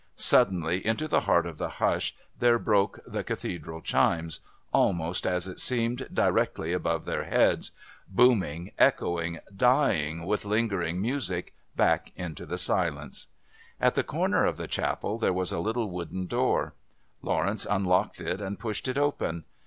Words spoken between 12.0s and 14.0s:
into the silence. At